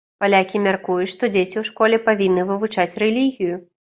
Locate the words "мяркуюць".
0.67-1.09